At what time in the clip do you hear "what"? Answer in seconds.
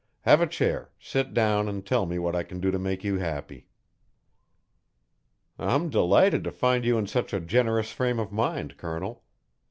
2.17-2.35